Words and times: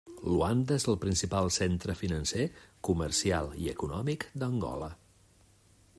Luanda 0.35 0.77
és 0.79 0.85
el 0.93 0.97
principal 1.03 1.49
centre 1.57 1.95
financer, 1.99 2.47
comercial 2.89 3.53
i 3.67 3.69
econòmic 3.75 4.29
d'Angola. 4.45 4.93